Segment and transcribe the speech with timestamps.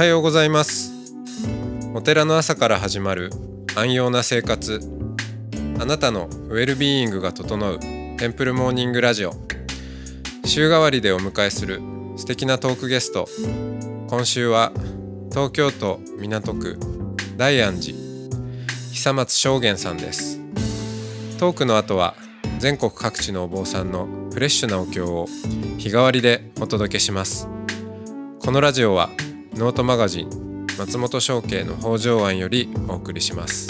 [0.00, 0.94] はようございます。
[1.92, 3.30] お寺の朝から始まる
[3.76, 4.80] 安養な生活。
[5.78, 7.78] あなたのウェルビーイングが整う
[8.16, 9.34] テンプルモーニングラジオ。
[10.46, 11.82] 週替わりでお迎えする
[12.16, 13.28] 素敵なトークゲスト。
[14.08, 14.72] 今週は
[15.28, 16.78] 東京都港区
[17.36, 17.94] 大安寺
[18.94, 20.40] 久松正玄さんです。
[21.38, 22.14] トークの後は
[22.58, 25.26] 全国各地のお坊さんのフレッシュなお経を
[25.76, 27.50] 日替わりでお届けします。
[28.38, 29.10] このラジオは
[29.60, 33.68] ノートマガジン松本商家の北条庵よりお送りします。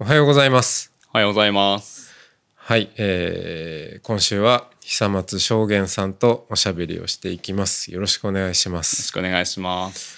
[0.00, 0.91] おはようございます。
[1.14, 2.10] おはようございます。
[2.54, 7.92] はい、えー、今週は久松正玄さんとおしゃべりをしていきます。
[7.92, 10.16] よろしくお願いしまよろしすくお願いします。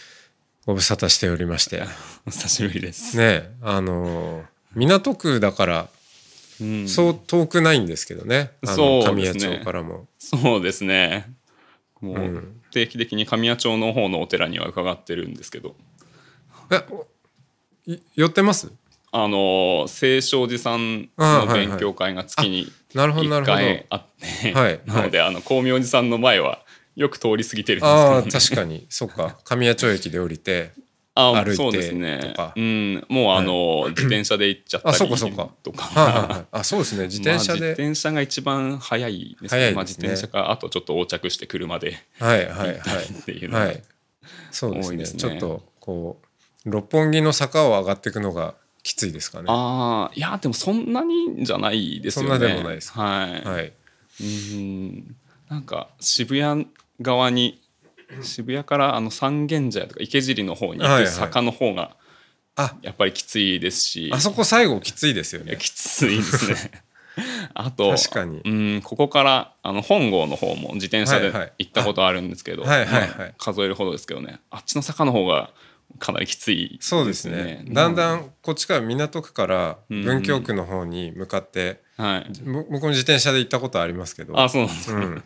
[0.64, 1.80] ご無沙汰しておりまして。
[1.80, 1.86] ね
[2.28, 3.20] お久しぶりです。
[3.20, 4.44] えあのー
[4.76, 5.88] 港区だから
[6.60, 6.88] うん。
[6.88, 10.06] そう遠くないんですけどね、そう神谷町からも。
[10.20, 11.28] そうですね。
[12.00, 12.60] もう、うん。
[12.70, 15.74] 定期的に神谷町の方のお寺には伺ってるんですけど、
[16.70, 16.84] え
[18.14, 18.70] 寄ってます？
[19.16, 21.68] あの清少寺さんのあはいはい。
[21.68, 23.56] 勉強会が月になるほどなる1ほど。
[23.58, 24.04] 回あっ
[24.42, 26.64] て、はいなのであの光明寺さんの前は
[26.96, 28.86] よく通り過ぎてるんですああけど、ね、確かに。
[28.88, 29.38] そっか。
[29.44, 30.72] 神谷町駅で降りて
[31.16, 32.18] あ歩いてそうですね。
[32.20, 35.48] とかうん、もうあの、自転車で行っちゃったりあそうかそうか。
[35.62, 36.46] とか、はいはいはい。
[36.50, 37.04] あそうですね。
[37.04, 39.60] 自転車まあ、自で、転車が一番早いですね。
[39.60, 39.82] ですね。
[39.84, 42.78] 自転車からあとちょっと横着して車ではいはいはい。
[42.78, 43.82] 行っていうのが、はい。
[44.50, 44.96] そうですね。
[44.96, 45.06] ね。
[45.06, 46.20] ちょっとこ
[46.66, 49.46] う六本木の坂を上がっていくのがきついですかね。
[49.48, 52.28] ああいやでもそんなにじゃないですよね。
[52.30, 53.72] そんなでもないですはい、はい。
[54.20, 54.24] う
[54.56, 55.16] ん。
[55.48, 56.68] なんか渋谷
[57.00, 57.60] 側に
[58.22, 61.04] 渋谷からあの三軒茶屋とか池尻の方に行はいはい。
[61.04, 61.96] く坂の方が
[62.56, 62.76] あ。
[62.82, 65.56] やっぱりきついですし、あそこ最後きついですよね。
[65.58, 66.82] きついですね。
[67.54, 68.42] あと確かに。
[68.44, 71.52] うんここからあの本郷の方も自転車ではいはい。
[71.60, 73.08] 行ったことあるんですけど、はいはいはい。
[73.16, 74.40] まあ数えるほどですけどね。
[74.50, 75.50] あっちの坂の方が
[75.98, 77.64] かなりきついそうですね。
[77.68, 82.40] だんだんこっちから港区から文京区の方に向かって、はい。
[82.42, 84.38] む僕も自転車で行ったことありますけど。
[84.38, 85.22] あそうなんですか、うん、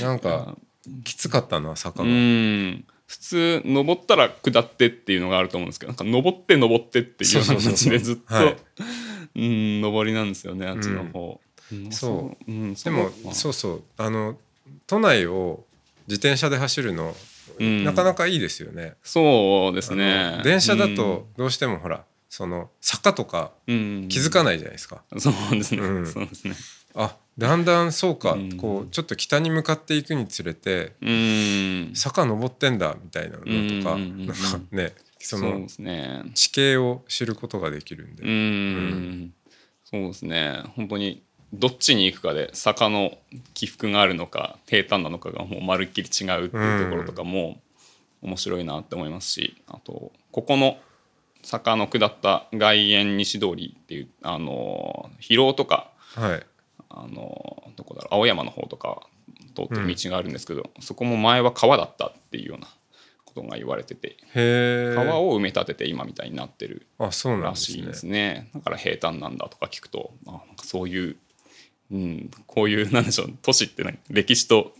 [0.00, 0.56] なんか
[1.04, 2.84] きつかったな坂うが、ん。
[3.06, 7.70] 普通登ったら下ってっていうのがあると思うんですけどなんか登って登ってっていうようなそうそうそう。
[7.70, 8.56] そう感じでずっと、はい。
[9.36, 11.40] うん登りなんですよねあっちの方、
[11.72, 11.92] うん。
[11.92, 12.50] そう。
[12.50, 13.34] うん、でもまあ。
[13.34, 13.82] そうそう。
[13.98, 14.38] あの
[14.86, 15.64] 都内を
[16.08, 17.14] 自転車で走るの、
[17.58, 17.84] うん。
[17.84, 18.94] なかなかいいですよね。
[19.02, 24.08] そうですあねの電車だとどうしてもほらその坂とかうん。
[24.08, 25.02] 気づかないじゃないですか。
[25.18, 26.06] そうですね、うん。
[26.06, 26.54] そうですね。
[26.94, 28.56] あだんだんそうか、うん。
[28.56, 31.92] こうちょっと北に向かっていくにつれてうん。
[31.94, 33.44] 坂登ってんだみたいなの
[33.82, 34.34] とか、なんか
[34.70, 35.66] ねその
[36.34, 39.34] 地形を知ることができるんで、うん、
[39.84, 40.62] そうですね。
[40.76, 43.16] 本当にどっちに行くかで坂の
[43.54, 47.60] 起伏があるのか平坦なのかがもうまるっきり違うっていうところとかも
[48.22, 50.78] 面白いなって思いますしあとここの
[51.42, 56.46] 坂の下った外苑西通りっていうあの広尾とかはい。
[56.88, 59.02] あのどこだろう青山の方とか
[59.54, 62.68] 通ってる道があるんですけど、そこも前は川だったっていうような
[63.24, 68.48] ことが言われてて川を埋め立てて今みたいになってるあそうなんらしいですね。
[68.54, 71.16] だから平坦なんだとか聞くとあなんかそういう、
[71.90, 74.74] うん、こういうなんでしょう都市ってなんか歴史と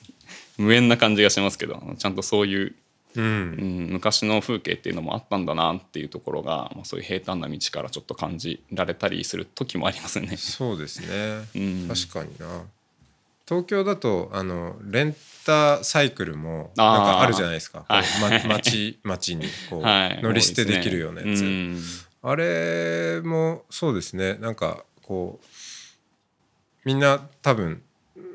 [0.59, 2.75] 無縁な感じがしますけどちゃんとそういう、
[3.15, 10.37] ううんん、昔の風景っていうのもあったんだなっていうところが、まあ、そういう平坦な道からちょっと感じられたりする時もありますね。
[10.37, 11.89] そうですね、 うん。
[11.89, 12.65] 確かにな。
[13.49, 17.85] 東京だとあのレンタサイクルもなんかあるじゃないですか。
[17.89, 18.05] はい。
[18.45, 21.83] ま町町にこう、 はい、乗り捨てできるようなやつ、うん。
[22.23, 24.35] あれもそうですね。
[24.35, 25.47] なんかこう
[26.87, 27.83] みんな多分、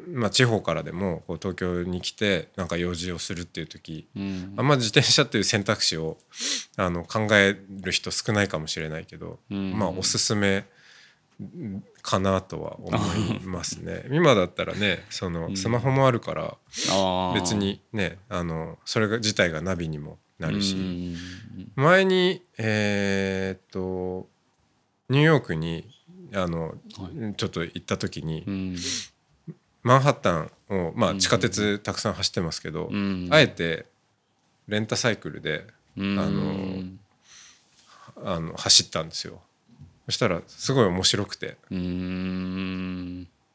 [0.10, 4.54] まあ、地方からでもこう東京に来てなんか用事をするっていう時うん。
[4.58, 6.18] あんま自転車っていう選択肢を
[6.76, 9.72] あの考える人少ないかもしれないけど、うん。
[9.72, 10.66] まあおすすめ
[12.02, 12.90] かなとは思
[13.40, 14.04] いますね。
[14.12, 16.58] 今だったらねそのスマホもあるから
[17.34, 21.18] 別にねあのそれが自体がナビにもなるし、うん。
[21.76, 24.28] 前にえーっと
[25.08, 25.90] ニューヨークに
[26.34, 26.76] あの、
[27.36, 28.78] ちょっと行った時に、うん。
[29.84, 31.20] マンハッタンを、まあ、うん。
[31.20, 33.28] 地下鉄たくさん走ってますけど、うん。
[33.32, 33.86] あえて
[34.68, 35.68] レンタサイクルで
[35.98, 36.20] うん。
[36.20, 36.26] あ
[38.26, 39.42] のあの走ったんですよ。
[40.06, 41.58] そしたらすごい面白くて。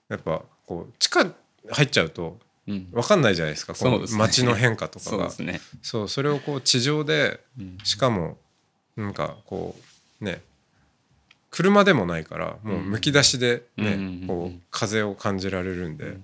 [0.08, 1.24] やっぱこう地下
[1.70, 2.90] 入っちゃうとうん。
[2.90, 3.74] 分かんないじゃないですか。
[3.74, 5.30] この街の変化とかが。
[5.30, 5.60] そうね。
[5.82, 7.78] そうそれをこう地上でうん。
[7.84, 8.38] しかも
[8.96, 9.76] なんかこ
[10.20, 10.42] うね
[11.50, 16.18] 車でもないからもうむき出しでね、うんこう風を感じられるんで、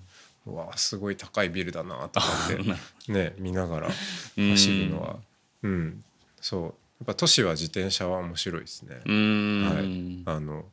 [0.46, 3.88] うわすごい高いビルだなとかってね見ながら
[4.36, 5.16] 走るのは。
[5.62, 6.04] うん、
[6.40, 6.62] そう。
[6.64, 6.68] や
[7.04, 9.00] っぱ都市は自転車は面白いですね。
[9.04, 10.64] うーん、あの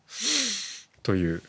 [1.02, 1.42] という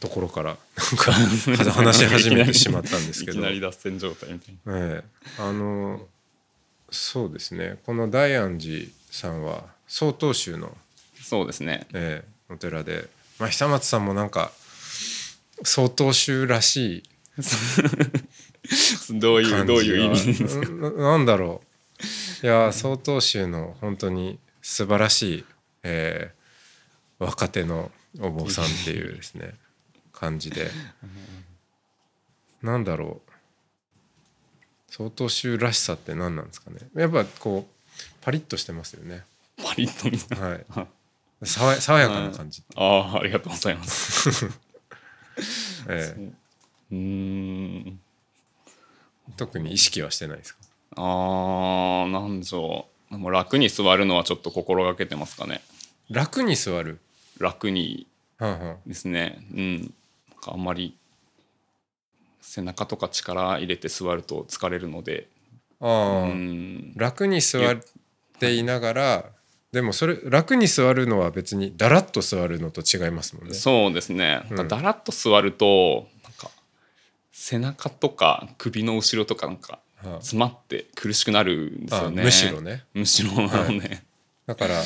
[0.00, 1.12] ところからなんか
[1.72, 5.04] 話し始めてしまったんですけいどきなり脱線状態みたいええ。
[5.38, 6.06] あの
[6.90, 7.78] そうですね。
[7.84, 10.68] この大安寺さんは曹洞宗の、な
[11.22, 11.86] そうですね。
[11.92, 13.08] ええお寺で、
[13.38, 14.50] まあ、久松さんもなんか
[15.62, 17.02] 曹洞宗らしい
[19.20, 21.62] どういうどういう意味がななんだろ
[22.42, 22.46] う。
[22.46, 25.44] いや曹洞宗の本当に素晴らしい、
[25.82, 26.40] えー
[27.20, 29.54] 若手のお坊さんっていうですね
[30.12, 30.70] 感じで。
[32.62, 33.30] なんだろう。
[34.90, 36.78] 曹洞宗らしさって何なんですかね。
[36.94, 39.22] やっぱこうパリッとしてますよね。
[39.62, 40.34] パリッとみた。
[40.34, 40.86] いなはい
[41.44, 44.46] 爽やかな感じ、ああありがとうございます。
[45.88, 46.20] ええ。
[46.90, 46.94] う。
[46.94, 48.00] ーん。
[49.36, 50.60] 特に意識はしてないですか？
[50.96, 55.62] あーなんでしょうもう楽に座るのはちょっと心がけてますかね。
[56.10, 56.98] 楽に座る？
[57.38, 58.06] 楽に。
[58.38, 58.78] はんはん。
[58.86, 59.38] ですね。
[59.52, 59.80] うん。
[59.80, 59.90] なん
[60.40, 60.96] かあんまり
[62.42, 65.28] 背中とか力入れて座ると疲れるので。
[65.80, 66.92] ああ、うん。
[66.96, 67.78] 楽に座っ
[68.38, 69.24] ていながら
[69.72, 73.54] でもそれ楽に座るのは別にだらっと座るのと違いますもんね。
[73.54, 74.68] そうですね、うん。
[74.68, 76.50] だらっと座るとなんか
[77.30, 80.20] 背中とか首の後ろとかなんかはあ。
[80.20, 82.22] 詰まって苦しくなるんですよね。
[82.22, 82.84] あむしろね。
[82.94, 84.04] むしろなのね、
[84.46, 84.82] だから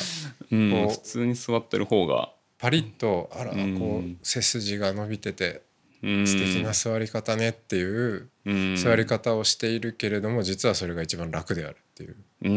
[0.51, 2.31] うん普通に座ってる方が。
[2.57, 3.77] パリッとあらうん。
[3.77, 5.61] こう背筋が伸びててうん
[6.01, 8.75] 素敵な座り方ねっていううん。
[8.75, 12.15] 座り方をしているけれども実はそれが一番楽であるっていう。
[12.43, 12.49] う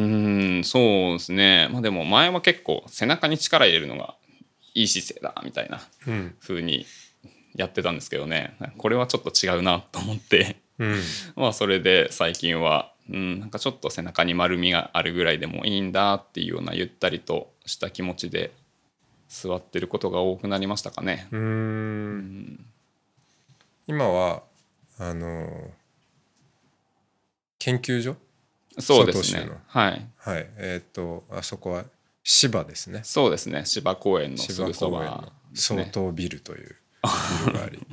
[0.61, 0.65] ん。
[0.65, 0.83] そう
[1.15, 1.69] ですね。
[1.73, 4.15] まあでも前は結構背中に力入れるのが
[4.75, 6.35] いい姿勢だみたいなうん。
[6.41, 6.87] 風に
[7.55, 8.57] やってたんですけどね。
[8.77, 10.57] これはちょっと違うなと思って。
[10.79, 11.03] うん。
[11.37, 18.53] まあそれで最近は、うん、なんかちょっと背中に丸みがあるぐらいでもいいんだっていうようなゆったりとした気持ちで
[19.29, 21.29] 座ってることが多くなりましたかね。
[21.33, 22.67] うん
[23.89, 24.43] 今は
[24.99, 25.71] あの
[27.59, 28.17] 研究所？
[28.79, 29.49] そうですね。
[29.67, 30.07] はい。
[30.19, 31.85] はいえっ、とあそこは
[32.23, 33.65] 芝ですねそうですね。
[33.65, 35.89] 芝公園のす芝ぐそば相ね。
[35.91, 36.77] 当ビルという
[37.47, 37.79] ビルがあり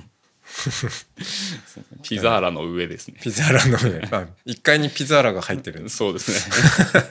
[2.04, 3.16] ピザーラの上ですね。
[3.22, 6.38] ピザーラの上あ1階にピザーラが入ってるそうですね。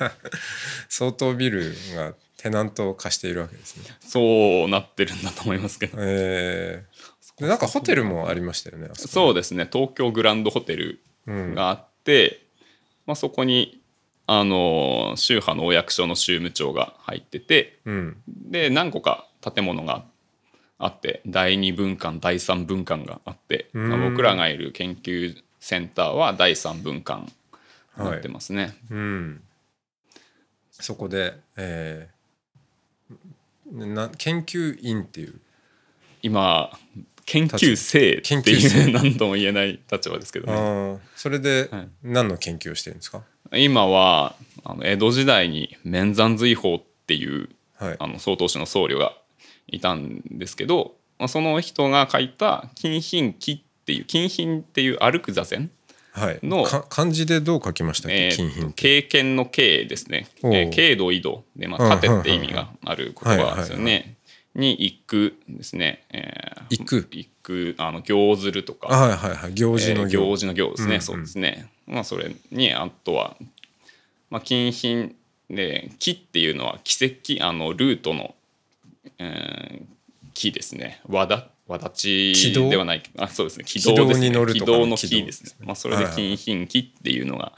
[0.91, 5.97] 相当ビルがテナントを貸しているわけですねそうなってるんだと思いますけど。
[5.99, 6.94] えー、
[7.39, 9.69] でなんかホテルもありましたよねあそうですね。
[9.71, 11.55] 東京グランドホテルうん。
[11.55, 12.47] があって、
[13.07, 13.81] まあそこに
[14.27, 18.17] あの宗派のお役所の宗務長が入ってて、うん。
[18.29, 20.05] で何個か建物が
[20.79, 23.89] あって第2分館第3分館があって、うん。
[23.89, 27.23] まあ僕らがいる研究センターは第3分館
[27.99, 28.77] になってますね。
[28.91, 29.43] うん。
[30.71, 32.15] そこで、えー
[33.73, 35.41] な研究員っていう。
[36.23, 36.71] 今
[37.27, 40.61] 研究生研っていう何とも言えない立場ですけどあね。
[40.61, 43.23] ーそれではい何の研究をしてるんですか？
[43.53, 47.97] 今はあの江戸時代に免山随法っていうはい。
[47.99, 49.17] あの曹洞宗の僧侶が
[49.67, 53.53] いたんですけど、まあ、その人が書いた「金品記」
[53.83, 55.71] っていう金品っていう歩く座禅
[56.13, 56.39] はい。
[56.89, 64.17] 漢字でどう書きましたっけ、えー経験の経ですね、えー経度緯度で、まあ、縦って意味がある言葉ですよはいね。
[64.55, 66.05] に行くですね。
[66.11, 67.09] えー行く？
[67.11, 69.55] 行くあの行ずるとか、あはいはいはい。
[69.55, 71.01] 行事のえー行,、行事の行ですね、うんうん。
[71.03, 71.69] そうですね。
[71.87, 73.37] まあそれにあとは、
[74.31, 75.15] まあ、金品
[75.51, 78.35] で木っていうのは奇跡あのルートの、
[79.19, 79.95] えー
[80.33, 81.01] 木ですね。
[81.09, 83.65] わだわだち軌道ではないあそうですね。
[83.65, 85.53] 軌軌道道ですねに乗るとかの軌道の木ですね。
[85.61, 87.53] まあそれで金品木っていうのが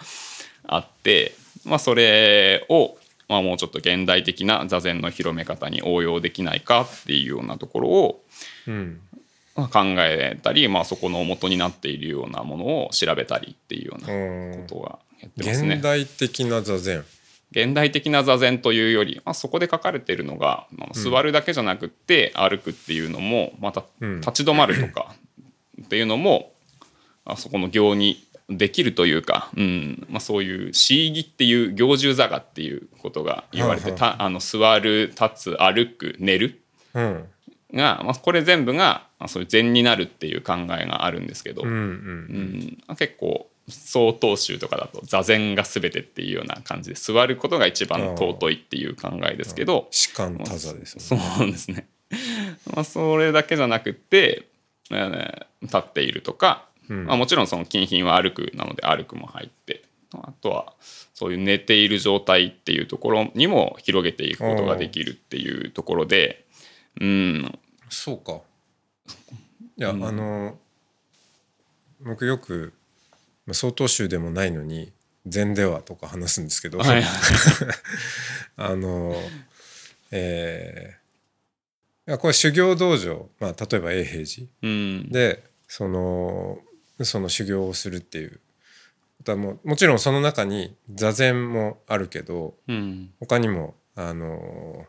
[0.65, 1.33] あって、
[1.65, 8.23] まあそれをまあもうちょっと現代的な座禅の広め方に応用できないかっていうようなところを
[8.67, 9.01] うん。
[9.57, 14.67] まあ考えたり、まあ、そこの元になっているようなものを調べたりっていうようなうん。
[14.69, 15.75] ことがやってますね。
[15.77, 15.83] 現。
[15.83, 17.05] 代的な座禅。
[17.53, 24.21] 現代的な座禅というより、まあ、そこで書かれているのが、まあ、座るだけじゃなくって歩くっていうのもまたうん。
[24.21, 25.15] 立ち止まるとか
[25.83, 26.53] っていうのも
[27.25, 30.07] あそこの行にできるというか、うん。
[30.09, 36.61] まあ、そういう「シーギ」っていう行住座がっていうことが言われてはあたあの座る立つ歩く寝る
[36.95, 37.25] うん。
[37.75, 41.81] が、まあ、これ全部がまあそういう禅になるっていう考えがあるんですけど、うんううん。
[42.93, 42.97] ん。
[42.97, 51.21] 結構曹洞宗とかだと座禅が全てっていうような感じで座ることが一番尊いっていう考えですけど士官多座ですね。
[51.41, 51.89] うですね。
[52.73, 54.47] まあそれだけじゃなくて、
[54.93, 57.07] えー立っているとか、うん。
[57.07, 60.75] まあ、もちろんその金品は歩くなので歩くも入ってあとは
[61.15, 66.45] そういう寝ている状態っていうところにも広げていくことができるっていうところで
[67.01, 67.59] うん。
[67.89, 68.41] そうか。
[69.79, 70.05] いや、うん。
[70.05, 70.59] あの
[72.01, 72.73] 僕よく
[73.47, 74.93] まあ曹洞宗でもないのに
[75.27, 77.03] 禅ではとか話すんですけど、はい。
[78.57, 79.15] あの
[80.11, 81.07] えー
[82.09, 84.47] いやこれ修行道場、まあ、例えば永平寺。
[84.63, 85.09] うん。
[85.11, 86.61] でその
[87.05, 88.41] その修行をするっていう。
[89.29, 93.11] もうもちろんその中に座禅もあるけどうん。
[93.19, 94.87] 他にもあの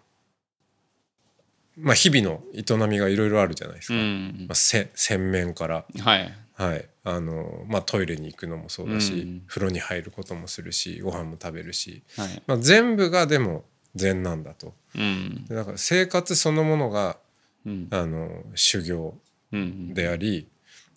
[1.76, 6.34] まあ日々の営みがいろいろあるじゃないですか、うんまあ、せ洗面から、はい。
[6.54, 6.90] はい。
[7.04, 12.44] あのまあ、トイレに行くのもそうだし、うん風呂に入ることもするしご飯も食べるし、はい。
[12.48, 13.64] まあ、全部がでも
[13.96, 14.74] 禅なんだと。
[14.96, 15.46] うん。
[15.48, 17.18] でだから生活そのものが
[17.66, 17.88] うん。
[17.92, 19.16] あの修行
[19.52, 19.94] うん。
[19.94, 20.48] であり、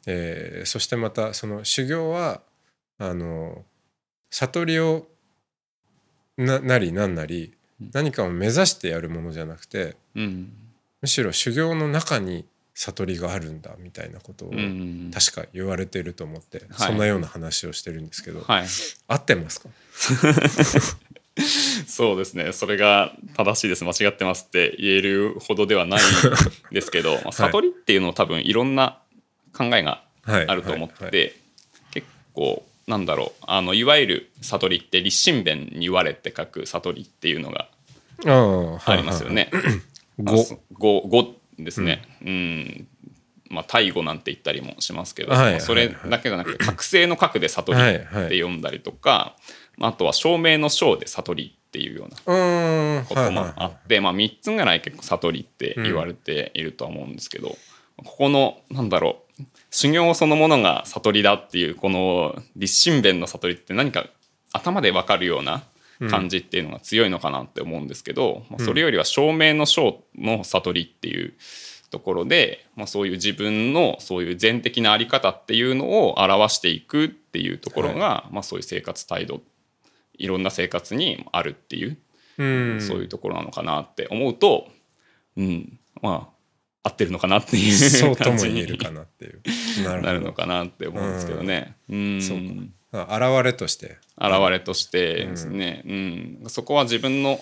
[0.07, 2.40] えーそしてまたその修行は
[2.99, 3.64] あの
[4.30, 5.07] 悟りを
[6.37, 7.90] ななりなんなりうん。
[7.92, 10.52] 何かを目指してやるものじゃなくてうん。
[11.02, 16.88] むしろ修行の中に悟りがあるんだみたいなことをうん確か言われてると思って、はい。
[16.88, 18.66] そんなような話をしてるんですけど、はい。
[19.09, 19.69] 合ってますか？
[21.87, 22.52] そうですね。
[22.52, 23.85] それが正しいです。
[23.85, 26.00] 間違ってますって言えるほどではない
[26.71, 29.00] ですけど、まあ、 悟りっていうのは多分いろんな
[29.52, 31.33] 考えがはいあると思ってて、はいはい。
[31.92, 37.69] 結構なんだろうあのいわゆる悟りって立身弁に言われて書く悟りっていうのが
[38.26, 39.50] ああはいありますよね。
[40.19, 41.02] 語。
[41.02, 42.02] 語ですね。
[42.25, 42.88] うん。
[43.49, 48.38] まあ大語なんて言ったりもしますけど、はいまあそれだけじゃなくて覚醒の覚で悟りってはいはい。
[48.38, 49.37] 読んだりとか、
[49.76, 52.16] まああとは証明の証で悟りっていうような
[53.04, 53.52] こともはいはい。
[53.57, 57.57] あって、まあ3つぐらい結構悟りって言われているとは思うんですけど、
[57.97, 59.29] ここのなんだろう
[59.70, 64.06] 修行そのものが悟りだっていうこの立身弁の悟りって何か
[64.52, 65.62] 頭で分かるような
[66.11, 71.35] 感じっていうのが強いのかなって思うんですけど、まあ、それよりは証明の証の悟りっていう
[71.90, 79.42] ところで、まあ、そういう自分のそういう全的なあり方っていうのを表していくっていうところが、まあ、そういう生活態度
[80.14, 81.99] いろんな生活にあるっていう
[82.40, 82.44] う
[82.76, 82.80] ん。
[82.80, 84.68] そういうところなのかなって思うと、
[85.37, 86.39] うん、まあ
[86.82, 90.02] 合ってるのかなっていそううと感じにも言えるかなっていう。
[90.02, 91.75] なるのかなって思うんですけどね。
[91.90, 92.22] うん。
[92.22, 93.06] そうか。
[93.08, 93.99] あ現れとして。
[94.18, 96.44] 現れとしてですね、うん。
[96.49, 97.40] そこは自分の、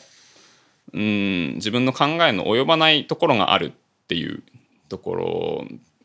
[0.93, 4.43] うん、自分の考えの及ばないところがあるっていう
[4.89, 5.65] ところ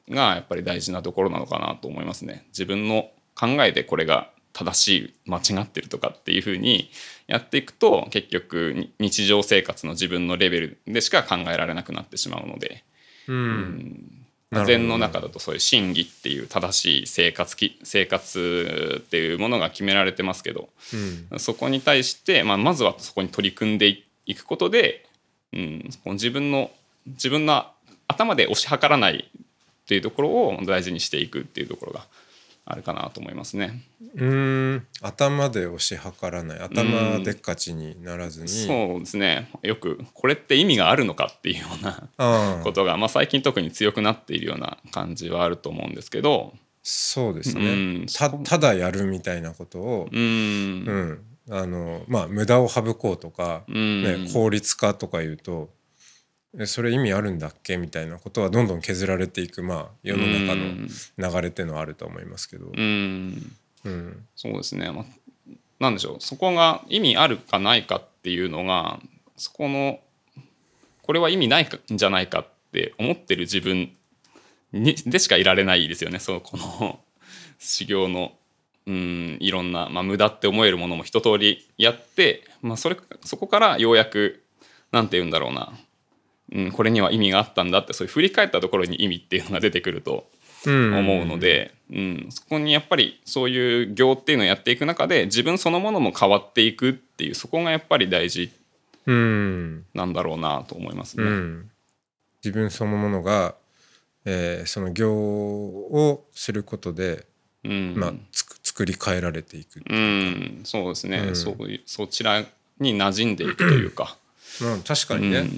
[0.09, 2.45] がやっぱり大事なところなのかなと思いますね。
[2.49, 6.91] 自分の考えでこれが正しい間違ってるとかっていうふうに
[7.27, 12.83] やっていくと結局に日常生活の自分のレベルでしか考えられなくなってしまうので、
[13.27, 14.19] うん。
[14.65, 20.69] 禅の中だとそういう真偽っていう正しい生活き生活っていうものが決められてますけど、
[21.31, 21.39] うん。
[21.39, 25.05] そこに対して、まあ、まずはそこに取り組んでいいくことで、
[25.51, 26.71] うん、自分の
[27.05, 27.65] 自分の
[28.07, 29.29] 頭で推し量らない
[29.83, 32.05] っていうところを大事にしていくっていうところが
[32.65, 33.83] あるかなと思いますね。
[34.15, 34.87] うーん。
[35.01, 36.59] 頭で押し量らない。
[36.59, 39.49] 頭でっかちにならずに、そうですね。
[39.63, 46.53] よくこれって意味があるのかっていうようなことが、まあ、最近特に強くなっているような感じはあると思うんですけど。
[46.83, 48.05] そうですね、うん。
[48.13, 50.09] たただやるみたいなことを。
[50.11, 50.19] う、ん。
[50.19, 51.19] うん。
[51.49, 54.03] あのまあ無駄を省こうとか、うん。
[54.25, 55.82] ね、効率化とか言うとえ
[56.65, 57.77] それ意味あるんだっけ？
[57.77, 63.51] みたいなことはどんどん削られていく、まあ、世の中の流れっていうのはあると思いますけど、うん。
[63.85, 64.25] うん。
[64.35, 65.05] そうですね、まあ、
[65.79, 66.15] なんでしょう。
[66.19, 68.99] そこが意味あるかないかっていうのが
[69.35, 69.99] そこの
[71.01, 73.91] これは意味ないかんじゃないかって思ってる自分
[74.71, 76.19] にでしかいられないですよね。
[76.19, 76.99] そうこの
[77.59, 78.31] 修行の
[78.85, 84.43] うんいろんな、まあ、無駄って思えるものも一通りやって、まあ、それそこからようやく
[84.91, 85.73] なんて言うんだろうな、
[86.51, 90.29] うん、これには意味があったんだってそういう振り返ったところに意味っていうのが出てくると
[90.65, 90.95] うん。
[90.95, 98.51] 思うので、うん、そこにやっぱりそういう行っていうのをやっていく中で自分そのものも変わっていくっていうそこがやっぱり大事
[99.05, 99.85] うん。
[99.93, 101.23] なんだろうなと思いますね。
[101.23, 101.71] うん、
[102.43, 103.55] 自分そのものが、
[104.25, 107.25] えーその行をすることで、
[107.65, 107.93] うん。
[107.97, 111.35] まあ、つく作り変えられていく、うん、そうですね、うん。
[111.35, 112.41] そういうそちら
[112.79, 114.17] に馴染んでいくというか。
[114.61, 115.49] まあ、確かうにね、ん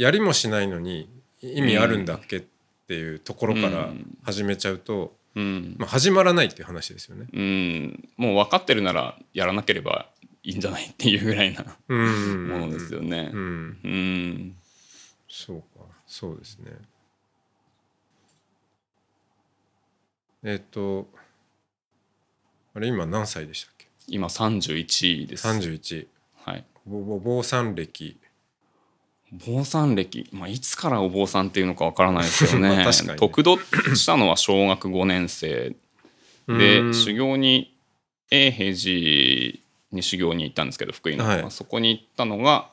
[0.00, 1.10] やりもしないのに
[1.42, 2.42] 意味あるんだっけっ
[2.88, 7.26] ていうところからうん始めちゃうと、うんまあ、始まらないっていう話ですよね。
[7.32, 10.08] うん、もう分かってるならやらなければ
[10.42, 13.36] いいんじゃないっていうぐらいなうんものですよねう。
[13.36, 14.56] ん、うん、
[15.28, 16.72] そうかそうですね。
[20.42, 21.08] えっ、と
[22.74, 23.86] あれ今何歳でしたっけ？
[24.08, 25.46] 今31です。
[25.46, 26.64] 31はい。
[26.86, 28.19] ぼぼ坊さん歴お
[29.32, 32.76] 坊さん歴、まあ、いつからお坊さんっていうのかわからないですけどね。
[32.84, 35.74] ね得度したのは小学5年生
[36.48, 36.94] でうん。
[36.94, 37.76] 修行に
[38.30, 39.58] 永平寺
[39.92, 41.38] に修行に行ったんですけど福井の、は。
[41.38, 41.42] い。
[41.42, 42.70] まあそこに行ったのが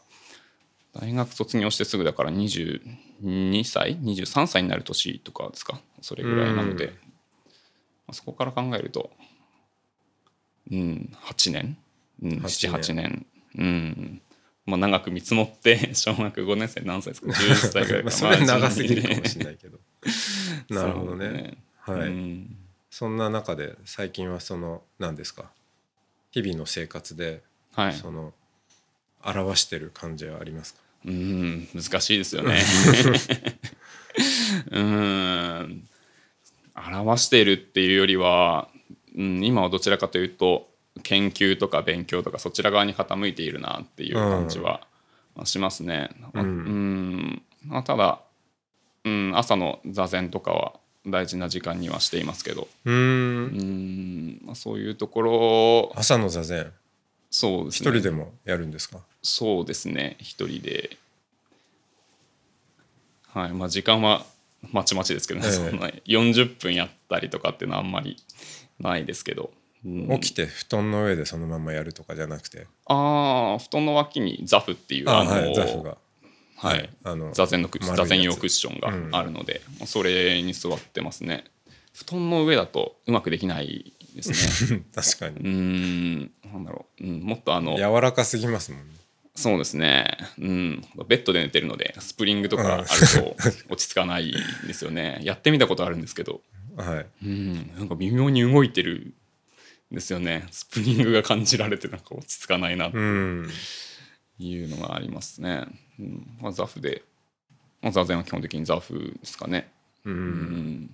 [0.94, 6.92] 大学卒業してすぐだから22歳23歳になる年とかですかそれぐらいなので、うん。
[6.92, 6.98] ま
[8.08, 9.12] あ、そこから考えると
[10.72, 11.78] うん8年、
[12.24, 13.26] うん、8 78年。
[13.58, 14.22] うん
[14.68, 19.80] まあ長く見積もって 小学5年生何歳ですか？11歳ぐらい まあかそれは長すぎるかもしれないけど。
[20.70, 21.58] なるほどね。
[21.86, 22.58] そうはい、うん。
[22.92, 25.50] そんな中で最近はその何ですか？
[26.32, 27.42] 日々の生活で
[27.74, 27.94] はい。
[27.96, 28.34] その
[29.24, 32.62] 表してる感じはありますか、うん難しいですよね。
[34.72, 35.88] うん。
[36.76, 38.70] 表しているっていうよりは、
[39.16, 40.70] うん、今はどちらかというと
[41.04, 44.82] 研究とか勉強とかそちら側に傾いているなっていう感じは
[45.38, 46.10] まあしますね。
[46.34, 46.42] うん。
[46.42, 47.42] うん。
[47.64, 48.22] まあ、ただ、
[49.06, 50.74] うん、朝の座禅とかは
[51.06, 53.46] 大事な時間にはしていますけど、うん。
[53.46, 54.42] ん。
[54.44, 56.74] まあ、そういうところ朝の座禅。
[57.30, 57.90] そうですね。
[57.90, 60.18] 一人でもやるんですか、そうですね。
[60.20, 60.98] 一人で。
[63.28, 63.54] はい。
[63.54, 64.26] まあ時間は
[64.72, 65.54] まちまちですけどね、ええ。
[65.54, 68.18] そんな40分やったりとかっていうのはあんまり
[68.80, 69.57] ないですけど、うん
[70.20, 72.68] 起きて布団の上でそのままやるとかじゃなくて。
[72.86, 75.98] ああ布団の脇にザフっていうああのはいザフが。
[76.58, 76.90] はい。
[77.04, 78.80] あの座禅の座禅用クッション
[79.12, 81.46] があるので、それに座ってますね。
[81.94, 84.84] 布団の上だとうまくできないですね。
[84.94, 85.50] 確かに。
[85.50, 86.20] ん。
[86.52, 88.96] なんだろう、うん、もっとあの柔らかすぎますもんね。
[89.36, 90.18] そうですね。
[90.40, 90.84] うん。
[91.08, 93.36] ベッドで寝てるので、スプリングとかあると
[93.70, 94.34] 落ち着かない
[94.66, 95.20] ですよね。
[95.22, 96.42] やってみたことあるんですけど、
[96.76, 97.06] はい。
[97.24, 97.72] うん。
[97.78, 99.14] なんか微妙に動いてるん
[99.92, 100.48] ですよね。
[100.52, 103.50] スプリングが感じられて、なんか落ち着かないなとうん
[104.40, 105.66] いうのがありますね。
[106.00, 106.38] うん。
[106.42, 107.04] まあ、ザフで、
[107.82, 109.72] まあ、座禅は基本的にザフですかね。
[110.06, 110.90] ううんん。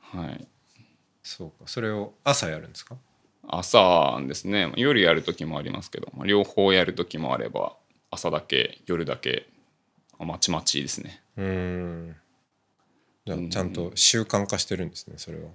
[0.00, 0.46] はい。
[1.22, 2.96] そうかそれを朝やるんですか？
[3.48, 4.72] 朝ですね。
[4.76, 7.76] 夜やる時もありますけど、まあ両方やる時もあれば、
[8.10, 9.48] 朝だけ、夜だけ、
[10.18, 11.22] まちまちですね。
[11.36, 12.16] うん
[13.26, 15.48] じゃあうんちゃんと習慣化してるんですねそれは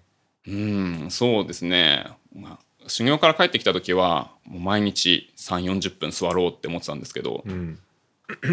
[0.47, 2.05] うんそうですね、
[2.35, 7.79] まあ、修行から帰ってきた時はもう毎日3 4 0分座ろうって思ってたんですけど、うん。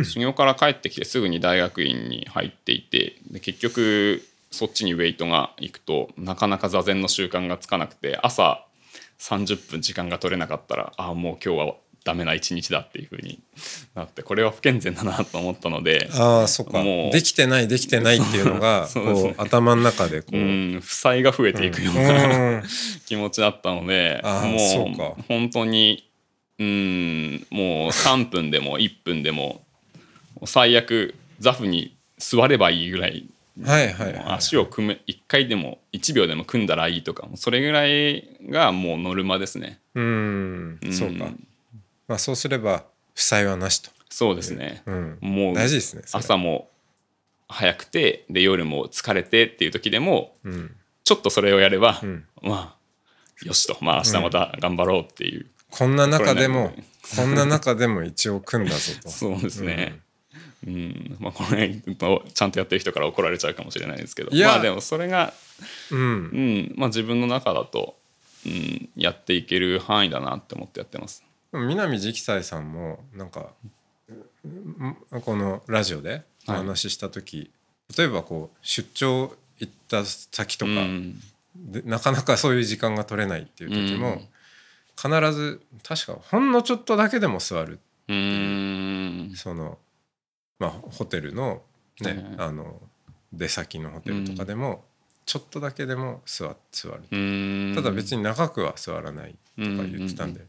[0.04, 8.66] 修行から帰ってきてすぐに大学院に入っていてで結局そっちにウェイトが行くとなかなか座禅の習慣がつかなくて朝
[9.18, 11.74] 30分時間が取れなかったらああもう今日は
[12.04, 13.40] ダメな一日だっていうふうに
[13.94, 16.82] なってこれは不健全だなと思ったのでああそっか。
[16.82, 19.34] もうできてないできてないっていうのが ね。
[19.38, 20.36] 頭の中でこう。
[20.36, 22.62] うん負債が増えていくよううな、ん。
[23.06, 26.08] 気持ちだったのでもう本当に
[26.58, 29.62] うんもう3分でも1分でも
[30.44, 33.26] 最悪ザフに座ればいいぐらい
[33.62, 39.78] はいはいはい足を組め1回でも1秒でも組んだらいいとかそれぐらいがもうノルマですね。
[39.94, 41.26] うんうんそうか
[42.08, 42.84] まあそうすれば
[43.14, 43.90] 負債はなしと。
[44.08, 45.18] そうですね、うん。
[45.20, 46.68] もう大事ですね朝も
[47.48, 50.76] 早くてで夜も疲れてっていう時でもうん。
[51.04, 52.24] ちょっとそれをやれば、うん。
[52.42, 53.76] まあよしと。
[53.80, 56.72] まあ明日また頑張ろうっていう、こんな中でも
[57.16, 59.08] こんな中でも一応組んだぞと。
[59.10, 60.00] そうですね。
[60.64, 64.30] うん、まあこれちゃんとやってる人から怒られちゃうかもしれないですけど。
[64.30, 65.34] まあでもそれが、
[65.90, 65.98] うん。
[65.98, 66.74] うん。
[66.76, 67.96] まあ、自分の中だと、
[68.46, 71.24] うん、やっていける範囲だなって思ってやってます。
[71.52, 73.52] 南直斎さんもなんか
[74.44, 77.50] うんこのラジオでお話しした時、
[77.96, 81.20] 例えばこう出張行った先とか、うん
[81.54, 84.28] でなかなかそういう時間が取れないっていう時も、うん
[84.94, 89.34] 必ず確かほんのちょっとだけでも座るうーん。
[89.34, 89.78] その、
[90.58, 91.62] まあ、ホテルの,、
[92.02, 92.78] ねねあの
[93.32, 94.84] 出先のホテルとかでも、
[95.24, 100.46] ちょっとだけでも座座る、ただ別に長くは座らないとか言ってたんで、う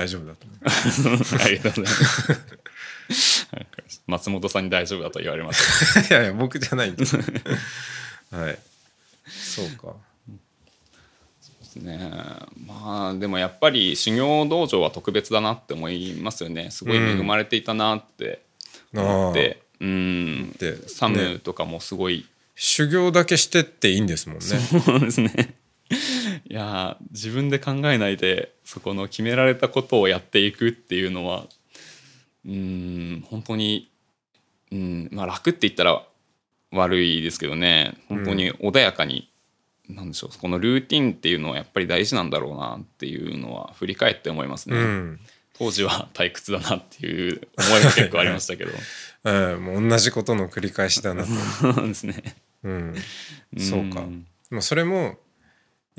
[0.00, 0.56] 大丈夫だと思
[1.14, 1.36] います。
[1.36, 4.02] ありがとうございます。
[4.06, 6.08] 松本さんに大丈夫だと言われます。
[6.10, 7.16] いやいや僕じゃないんです。
[8.30, 8.58] はい。
[9.28, 9.94] そうか。
[10.28, 11.98] ですね。
[12.66, 16.70] まあでもやっぱり修行道場は特別だなって思いますよね。
[16.70, 18.42] すごい恵まれていたなって
[18.94, 24.44] 思って、うんでサムねとかもすごい、修行だけしてっていいんですもんね。
[24.44, 25.59] そうですね
[26.44, 31.46] いやー自分で考えないでそこの決められたことをやっていくっていうのは
[32.46, 33.90] うん本当に
[34.72, 36.04] うんまあ楽って言ったら
[36.72, 37.94] 悪いですけどね。
[38.08, 39.28] 本当に穏やかに、
[39.88, 45.20] なんでしょうこのルーティンっていうのはやっぱり大事なんだろうなっていうのは振り返って思いますね、うん。
[45.54, 48.70] 当時は退屈だなっていう思いが結構ありましたけど。
[49.22, 51.28] うん、もう同じことの繰り返しだなと。
[51.74, 52.36] そうですね。
[52.62, 52.94] うん、
[53.58, 54.00] そうか。
[54.00, 55.18] んもうそれも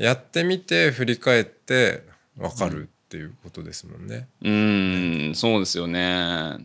[0.02, 2.04] やってみて振り返って
[2.38, 4.28] 分かるっていうことですもんね。
[4.42, 6.58] うんそうですよね。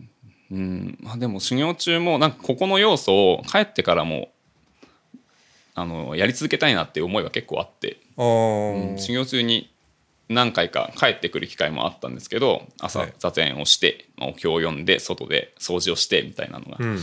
[0.49, 4.31] うんまあでも修行中もなんかここの要素を帰ってからも
[5.75, 9.71] あのやり続けたいなっていう思いは結構あって、うん修行中に
[10.29, 13.13] 何回か帰ってくる機会もあったんですけど朝はい。
[13.19, 16.99] 座禅をして、まあお経を読んで外で掃除をしてみたいなのが、うん。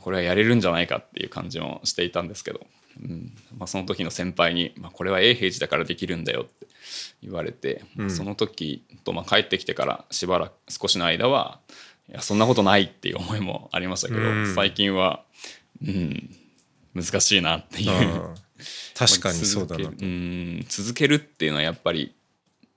[0.00, 2.66] これはやれるんじゃないかっていう感じもしていたんですけど、
[3.02, 3.32] うん。
[3.56, 6.66] まあ、その時の先輩に、まあ、これは永平寺だからできるんだよって
[7.22, 8.10] 言われて、うん。
[8.10, 11.60] その時と、まあ、帰ってきてからしばらく少しの間は
[12.08, 14.54] いやそんなことないっていう思いもありましたけど、うん。
[14.54, 15.24] 最近は、
[15.82, 16.30] うん、
[16.94, 18.34] 難しいなっていう。
[18.94, 20.08] 確かにそうだな続ける。
[20.08, 20.64] うん。
[20.68, 22.14] 続けるっていうのはやっぱり、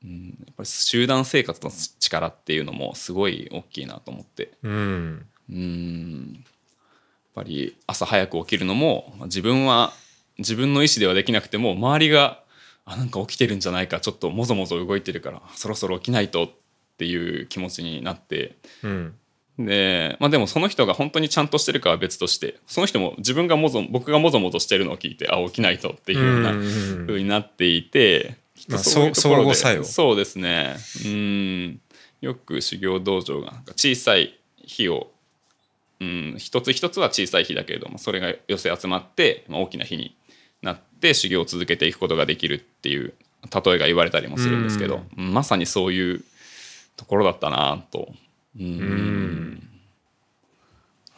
[0.03, 4.51] うん、やっぱり集団生活の力っていうのもすごい大きいなと思って。
[4.63, 5.25] うん。
[5.49, 6.33] うん。
[6.33, 6.43] やっ
[7.35, 9.93] ぱり朝早く起きるのもまあ自分は
[10.39, 12.43] 自分の意思ではできなくても周りが
[12.85, 16.49] あなんか起きてるんじゃないかちょっともぞもぞ動いてるからそろそろ起きないとっ
[16.97, 18.55] ていう気持ちになって。
[18.83, 19.15] うん。
[19.59, 27.05] で,、まあ、でもその人が本当にちゃんとしてるかは別としてその人も自分がもぞ僕がもぞもぞしてるのを聞いてあ起きないとっていうようなうん。
[27.09, 30.75] うになっていて、きっとまあそういうところでそうですね。
[31.05, 31.81] うん。
[32.21, 35.11] よく修行道場が小さい火を、
[35.99, 40.15] うん、一つ一つは小さい火だけれどもそれが寄せ集まって、まあ、大きな火に
[40.61, 43.13] なって修行を続けていくことができるっていう
[43.53, 46.23] 例えが言われたりもするんですけど、まさにそういう
[46.95, 48.09] ところだったなと。
[48.59, 48.65] うん。
[48.65, 49.69] ん。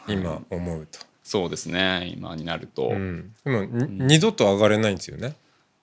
[0.08, 1.00] 今思うと。
[1.24, 2.14] そうですね。
[2.18, 5.36] 今になると、うん、でもに二度と上がれないんですよね。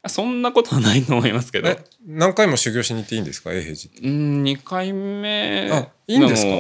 [0.09, 1.69] そんなことはないと思いますけど。
[1.69, 3.53] え何回も修行しに行っていいんですか？
[3.53, 4.09] 永平寺。
[4.09, 5.71] うん2回目。
[5.73, 6.51] あいいんですか？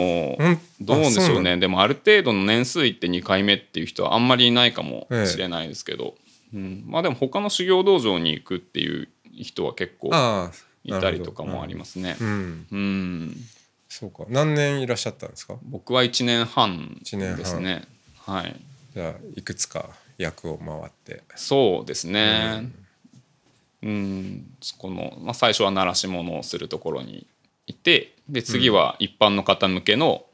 [0.80, 1.56] どうでしょうね。
[1.56, 6.14] でもある程度の年数いって2回目っていう人はあんまりいないかもしれないですけど、
[6.54, 10.10] うん、まあでも他の修行道場に行くっていう人は結構
[10.84, 12.16] いたりとかもありますね。
[12.20, 13.36] うん、うん、
[13.88, 14.24] そうか。
[14.28, 15.56] 何年いらっしゃったんですか？
[15.62, 17.38] 僕は1年半一年半。
[17.38, 17.82] ですね。
[18.18, 18.56] はい、
[18.94, 21.22] じゃあいくつか役を回って。
[21.34, 22.70] そうですね。
[23.82, 24.46] うん、
[24.78, 27.26] この、まあ、最初は鳴らし物をするところに
[27.66, 30.24] いてで次は一般の方向けの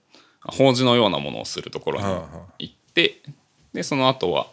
[0.41, 2.07] 法事のようなものをするところに
[2.59, 3.21] 行って
[3.75, 4.47] でその後は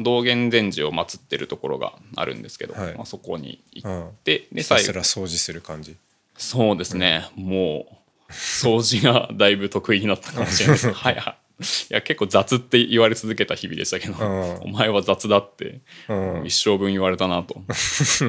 [0.00, 2.94] 道元禅師を祀ってるところがあるんですけど、はい。
[2.94, 4.84] まあ、そこに行ってでひた最後。
[4.84, 5.96] すら掃除する感じ。
[6.36, 7.86] そうですね、も
[8.28, 10.92] う掃除がだいぶ得意になったかもしれないです。
[10.92, 11.36] はいはい。
[11.62, 14.56] いや結構雑って言われ続けた日々でしたけど、うん。
[14.62, 16.42] お前は雑だってうん。
[16.44, 17.62] 一生分言われたなと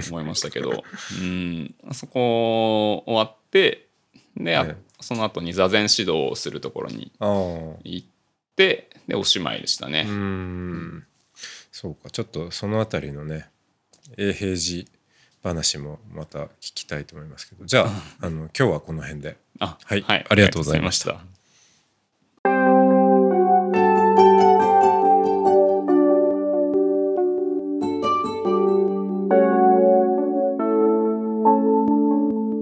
[0.09, 0.83] 思いましたけど。
[1.19, 1.73] うん。
[1.93, 3.87] そこ終わって
[4.37, 8.07] で、あねその後に座禅指導をするところに行っ
[8.55, 10.05] てでおしまいでしたね。
[10.07, 11.05] うーん
[11.75, 12.09] そうか。
[12.09, 13.49] ちょっとそのあたりのね
[14.17, 14.87] 永平寺
[15.43, 17.65] 話もまた聞きたいと思いますけど。
[17.65, 19.35] じゃああの今日はこの辺で。
[19.59, 20.05] あはい。
[20.07, 20.39] ありがとうござい。
[20.39, 21.19] ありがとうございました。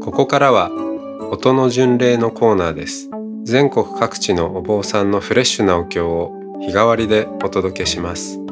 [0.03, 0.71] ここからは
[1.31, 3.11] 音の巡礼のコーナーです。
[3.43, 8.42] 全国各地のお坊さんのフレッシュなお経を日替わりでお届けします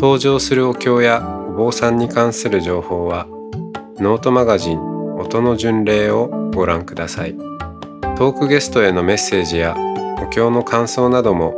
[0.00, 3.26] 登場するお経やお坊さんに関する情報は
[3.98, 4.80] ノートマガジン
[5.16, 7.36] 音の巡礼をご覧ください。
[8.16, 9.76] トークゲストへのメッセージや
[10.22, 11.52] お経の感想なども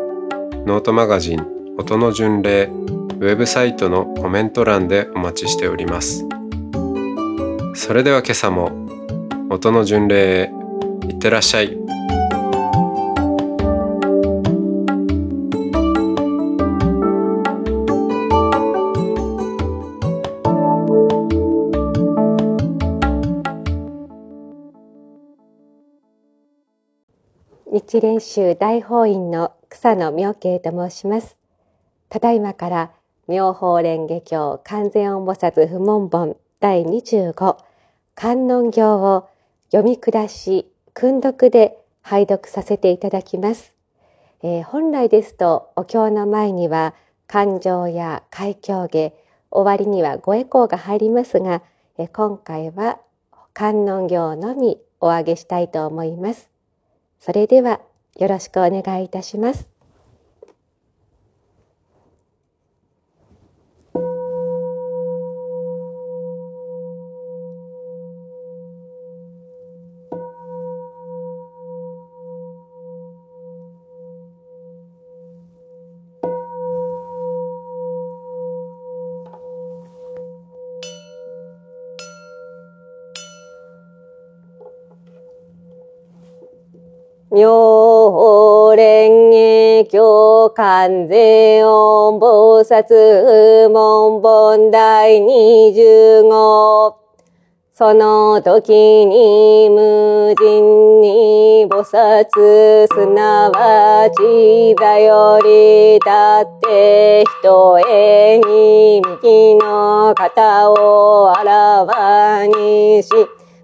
[0.66, 1.46] ノートマガジン
[1.78, 6.26] 音の巡礼ウェブサイトのコメント欄でお待ちしております。
[7.74, 8.72] それでは今朝も
[9.50, 10.50] 音の巡礼へ
[11.08, 11.81] いってらっしゃい。
[27.84, 31.36] 日蓮宗大法院の草野明慶と申します。
[32.08, 32.92] ただいまから
[33.26, 37.56] 妙法蓮華経完全音菩薩不問本第25
[38.14, 39.28] 観音経を
[39.72, 43.74] 読み下し訓読で拝読させていただきます。
[44.44, 46.94] えー、本来ですとお経の前には
[47.26, 49.12] 感情や開教下
[49.50, 51.62] 終わりにはごエコーが入りますが、
[51.98, 53.00] えー、今回は
[53.52, 56.51] 観音行のみお上げしたいと思います。
[57.24, 57.80] それでは
[58.18, 59.72] よろしくお願いいたします。
[87.34, 87.48] 妙
[88.10, 88.76] 法
[89.82, 97.02] 蓮華経観世音菩薩門本第二十五。
[97.74, 113.08] その時に無人に菩薩すなわちだより立って人へに右の肩をあらわにし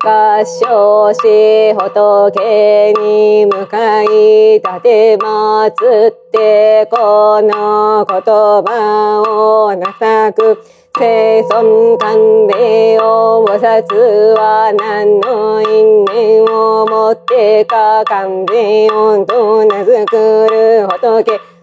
[0.00, 10.62] 合唱し仏に向かい立てまつってこの言葉をなさく。
[10.96, 12.16] 生存官
[12.48, 18.04] 兵を菩薩は何の因縁をもってか。
[18.04, 21.57] 官兵をと名付くる仏。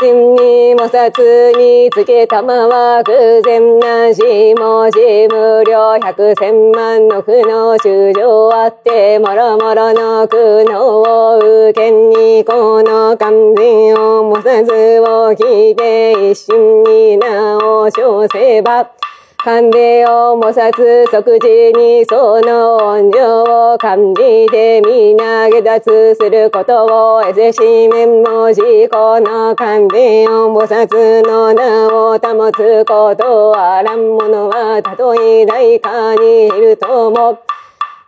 [0.00, 4.22] 真に摩擦につけたまは偶然なし
[4.54, 5.98] 文字無料。
[5.98, 18.99] 百千万の苦悩衆生あってもろもろの苦悩を受けにこの完全を摩擦を聞いて一心に名を称せば。
[19.42, 26.84] 勘でを模索即時にその恩情を感じて皆下脱すること
[27.16, 37.49] を得せしめんもじこの勘でを模索の名を保つことあらんものはたとえ大かにいるとも。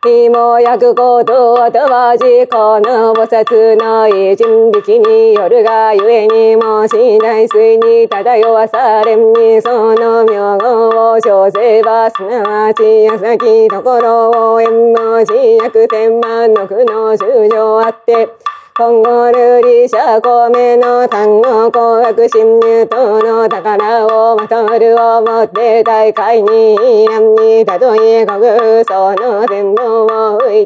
[0.05, 18.27] 火も焼くことはわじこの菩薩の一人力によるがゆえにもし内水に漂わされんにその名号を称せばすなわち矢先ところを縁文字百千万の苦の修行あって
[18.75, 28.41] 今後ルリシャコメの単語紅白侵入等の宝をまとるをもって大会に案にたとえ国
[28.87, 29.22] その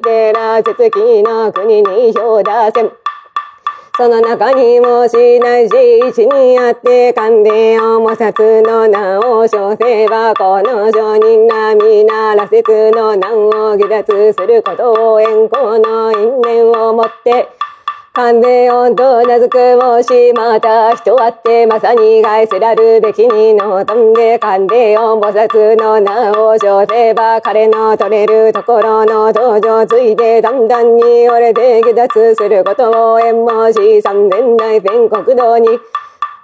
[0.07, 3.07] を浮いてら絶気の国に表出せ
[3.99, 5.75] その中にもしないし
[6.09, 17.49] 一にあって勘でを模殺の名を称せばこの商人が皆羅説の難を下脱することを遠行の因縁をもって
[18.17, 35.69] 関連音と名付くもしまた人あってまさに返せらるべきにの飛んで関連音菩薩の名を称せば彼の取れるところの登場ついてだんだんに折れて下脱することを縁もし三千大全国道に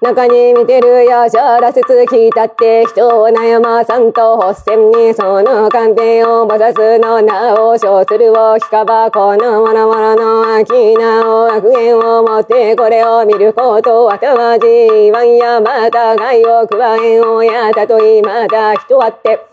[0.02, 19.51] 中に見てるよ、しゃらせつ聞いたって人を悩まさんと発戦にその観点を菩薩の名を称するを聞かばこのわらわらの秋なお悪縁を持ってこれを見ることわたまじいわんやまた害を加えんをやたといまた人あって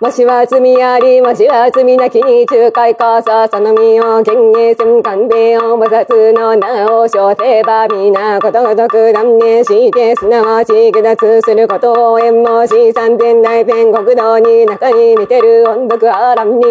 [0.00, 16.64] もしは罪あり、もしは罪なき仲介かさ、その身を権限戦官兵を菩薩の名を称せば、皆ことごとく断念して、すなわち下脱することを縁もし三千大天国道に中に見てる音読あらんに。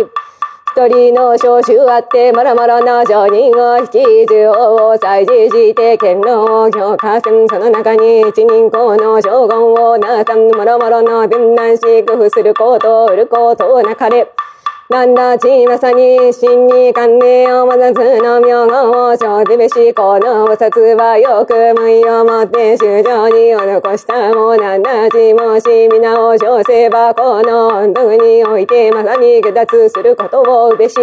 [0.75, 7.47] 一人の召集あって、まろまろの商人を引き中を再事して、剣能を強化せん。
[7.47, 14.31] その中に一人公の将軍をなさん、もろまろの分断し、工夫すること売ることをなかれ。
[14.89, 30.95] なんだちまさに真に観念をまざずの名号を生じべしこの菩薩はよく無意を持って衆生に施したもなんだちもし皆を称せばこの音読においてまさに下脱することをうべし。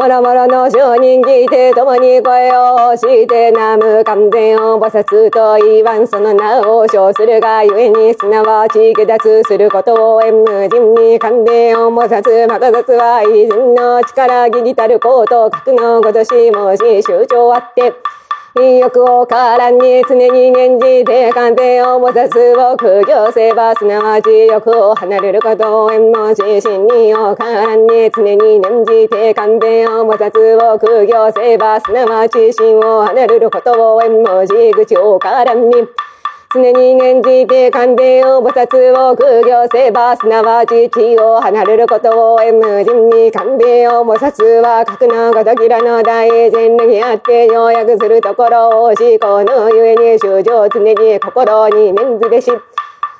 [0.00, 17.92] もろもろの商人聞いて共に声をして南無完全を菩薩と言わんその名を称するがゆえにすなわち下脱することを縁無人に完全を菩薩また雑は偉人の力ぎりたること覚悟ごとしもし集長あって
[18.58, 35.70] 意欲をからに常に念じて完全をもたすを苦行せばすなわち欲を離れることを縁も自身にをからに常に念じて完全をもたすを苦行せばすなわち心を離れることを縁も自口をからに
[36.52, 52.50] 常に念じて勘弁を菩薩を苦行せば、すなわち地を離れることを縁無人に勘弁を菩薩は格のごときらの大善にあって要約するところを思考のゆえに衆生常に心に念ずべし。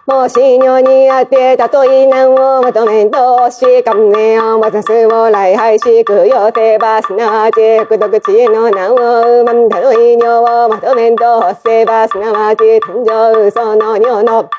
[0.06, 14.50] もし尿にあってたとえ難をまとめんとし観念をまさすを来廃し供養せばすなわちくどくちの難をまんたとえ尿をまとめんと欲せばすなわち誕生その尿の。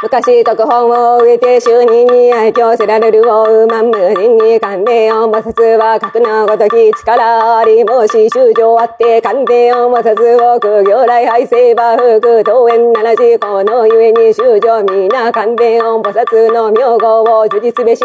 [0.00, 18.04] 昔特本を植えて就任に愛嬌せられるを馬無人に勘弁を菩薩は格のごとき力ありもし修正あって勘弁を菩薩を苦行来敗せば福当園ならしこのゆえに修正皆勘弁を菩薩の名号を受実べし。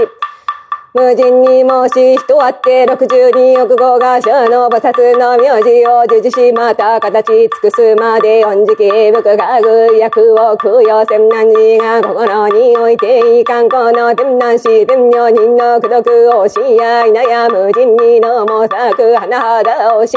[0.95, 13.69] 無人にもし人あって六十二億号が書の菩薩の名字を授受しまた形尽くすまで四時期仏が具役を供養せん難事が心においていかん。
[13.69, 20.15] この天南市天女人の苦毒をしやいなや無人にのもさく花肌をし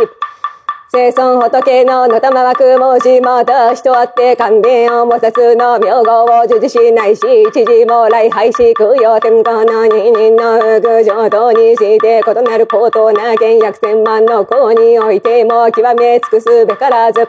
[0.97, 7.21] 生孫仏ののたまわくもしまた人あって勘弁をもさすの名号を授受しないし
[7.53, 17.29] 知事も来廃し供養天皇の二人の副上等にして異なる高等な原約千万の公においても極め尽くすべからず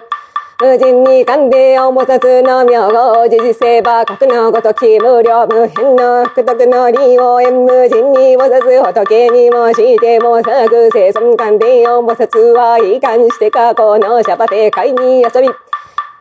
[0.59, 15.66] 無人に勘でをもさつの名号を事実せば格のごとき無料無変の福徳の利を縁無人にもさつ仏にもしてもさく生存勘でをもさつは遺憾して過去のシャバ世界に遊び。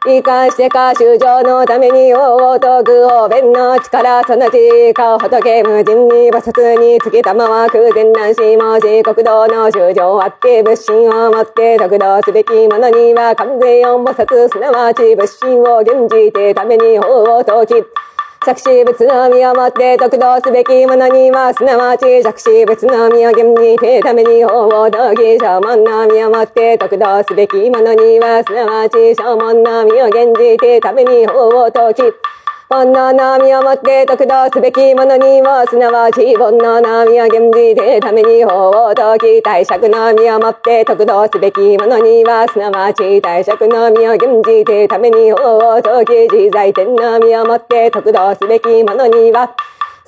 [0.04, 17.86] 生かしてか修正のために大男を弁の力そのちか仏無人に菩薩につき玉は空前乱しもし国道の修正あって仏心を持って得道すべき者には完全四菩薩すなわち仏心を現じてために法を説き
[18.46, 32.02] 作詞物の身をもって得度すべきものには、すなわち作詞物の身を現じてために法を説き、正門の身をもって得度すべきものには、すなわち正門の身を現じてために法を解き、
[32.68, 49.54] 煩悩の身をもって得道すべき者には、すなわち煩悩の身を現じてために法を説き、大釈の身をもって得道すべき者には、すなわち大釈の身を現じてために法を説き、自在天の身をもって得道すべき者には、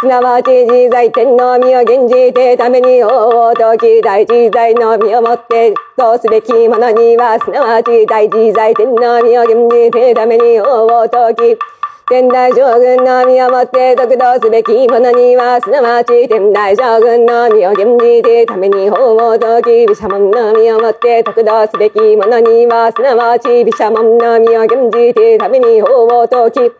[0.01, 11.78] すなわち自在天の身を現じてために法を説き、大自在の身をもってどうすべき者には、すなわち大自在天の身を現じてために法を説き、
[12.11, 26.73] 天台将軍の身をもって得道すべき者には、すなわち天台将軍の身を現じてために法を説き、毘沙門の身をもって得道すべき者には、すなわち毘沙門の身を現じてために法を説き、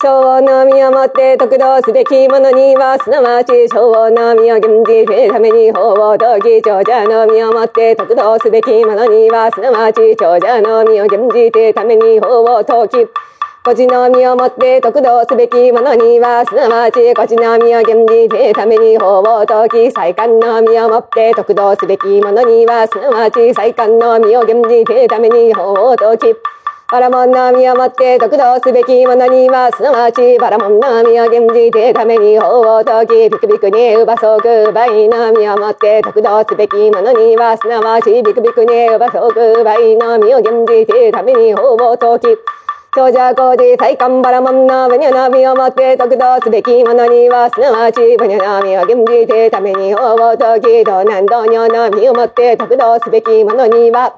[0.00, 13.10] 昭和の身をもって得道すべき者には、すなわち昭和の身を現じてために法を説き、長者の身をもって得道すべき者には、すなわち長者の身を現じてために法を説き、
[13.62, 26.40] こちの身をもって得道すべき者には、すなわちこちの身を現じてために法を説き、再官の身をもって得道すべき者には、すなわち再官の身を現じてために法を説き、
[26.90, 42.40] バラモンの身をもって得道すべき者には、すなわちバラモンの身を現じてために法を説き、ビクビクにうばそくばいの身をもって得道すべき者には、すなわちビクビクにうばそくばいの身を現じてために法を説き、
[42.92, 54.16] 長者工事再官バラモンのブニャの身をもって得度すべきものには、すなわちブニャの身を現じてために法を説き、道南道女の身をもって得度すべきものには、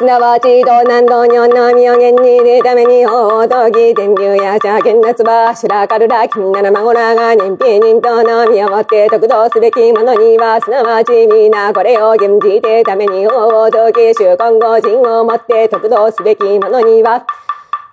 [0.00, 17.26] すなわち道南道女の身を現じてために法を説き、天竜や茶剣夏場、白カルラ、金なら孫らが人品人との身をもって得道すべきものには、すなわち皆これを現じてために法を説き、衆今後人をもって得道すべきものには、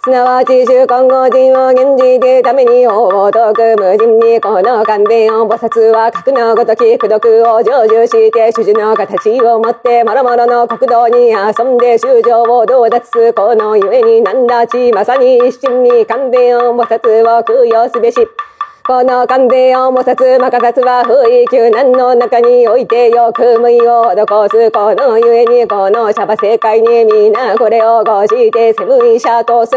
[0.07, 18.15] すなわち衆今後人を現じてために王を遠く無人にこの勘弁を菩薩は格のごとき功徳を成就して主樹の形を持って諸々の国道に遊んで修正を道脱すこのゆえになんだちまさに一心に勘弁を菩薩を供養すべし。
[18.87, 24.71] この完全を模殺、まかさつは不意救難の中においてよく無意を施す。
[24.71, 29.71] このゆえにこのシャバ世界に皆これをごしてセムイシャトス。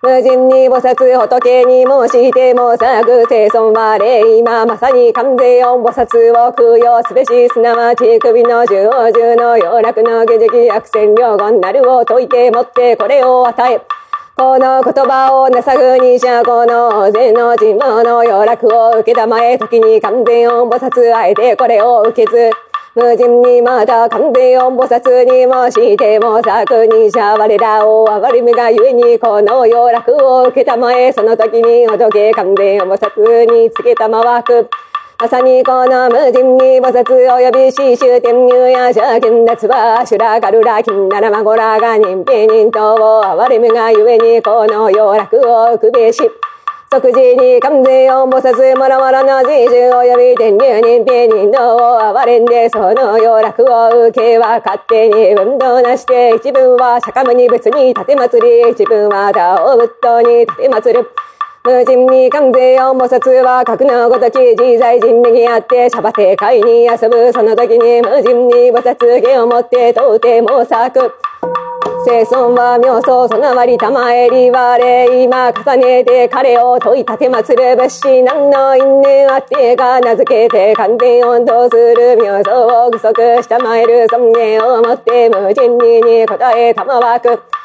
[0.00, 14.05] 無人に菩薩仏に申しても作生存は霊今まさに完全音菩薩を供養すべしすなわち首の十王十の要楽の下敷悪戦両言なるを解いてもってこれを与え
[14.38, 22.50] この言葉をなさぐにしゃこの善の人望の要楽を受けたまえ時に完全音菩薩あえてこれを受けず
[22.94, 34.68] 無人にまた完全音菩薩にもしても作にしゃ我らを憐れみがゆえにこの要楽を受けたまえその時におどけ完全音菩薩につけたまわく
[35.18, 46.20] まさにこの無人に菩薩及び死守天入や邪剣脱は修羅ガルラ金ならまごらが人平人等を憐れみがゆえにこの要楽を受くべし。
[46.88, 61.10] 即時に完全を菩薩もろもろの自重及び天竜人平人のを哀れんでその要楽を受けは勝手に運動なして一分は釈迦無に別に立て祭り一分は他を仏道に立て祭る。
[61.66, 71.12] 無人に完全を菩薩は格のごとき自在人力あってシャバ世界に遊ぶその時に無人に菩薩芸をもって到底も作
[72.06, 87.55] 生存は妙相そのわりたまえりわれ今重ねて彼を問い立て祭る仏師何の因縁あってか名付けて完全温度する妙相を具足したまえる尊厳をもって無人にに答えたまわく。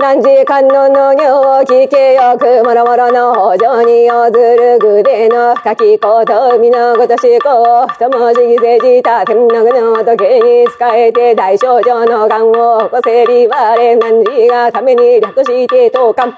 [0.00, 16.32] 何時間の農業を聞けよくもろもろの北条に要ずる腕の深きこと海のごとしこう一文字犠牲した天の具の時計に使えて大少女の癌を起こせり我何時がために略して当館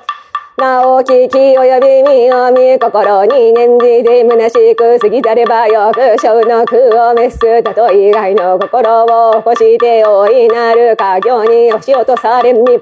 [0.59, 12.81] なお聞き及び身を見心に念じて虚しく過ぎざればよく小の苦を滅すたと以外の心を起こして大いなる家業に押し落とされんに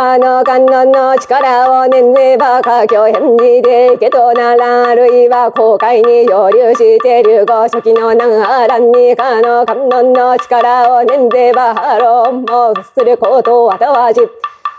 [0.00, 14.20] あの観音の力を念ぜば華僑返事でいけとならあるいは航海に漂流して流行初期の南波乱にかの観音の力を念ぜばハロンもすることはたわじ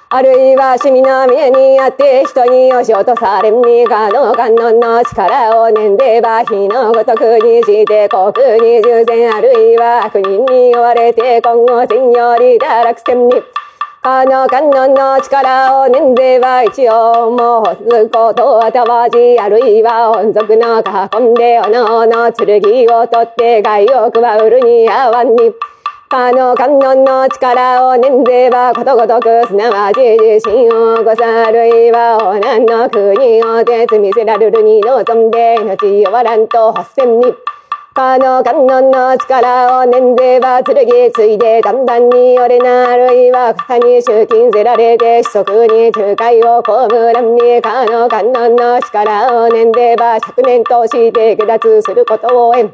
[0.08, 8.32] あるいは趣味の見えにあって人に押し落とされんにかの観音の力を念ぜば火のごとくにして国
[8.64, 13.69] に従前あるいは悪人に追われて今後天より堕落せんに。
[14.02, 25.52] この観音の力を念ぜば一応も干すことはたわじ、あるいは本族の囲んでおのおの剣を取って害を加うるにあわんに。
[26.10, 37.36] この観音の力を念ぜばことごとくすなわち自身を起こさあるいはおなんの国を絶見せられるに望んで命をわらんと発戦に。
[37.96, 40.78] この観音の力を念ぜば剣
[41.12, 46.72] ついでだんだんに俺なるいは肩に集金せられて子息に仲介を被
[47.14, 52.72] らんにこの観音の力を念ぜば昨年として下脱することを縁。